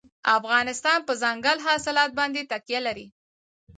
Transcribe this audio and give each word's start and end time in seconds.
افغانستان 0.37 0.99
په 1.07 1.13
دځنګل 1.21 1.57
حاصلات 1.65 2.11
باندې 2.19 2.41
تکیه 2.51 2.79
لري. 2.87 3.07